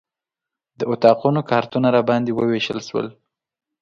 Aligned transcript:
د 0.79 0.81
اتاقونو 0.93 1.39
کارتونه 1.51 1.87
راباندې 1.95 2.31
ووېشل 2.33 2.79
شول. 2.87 3.07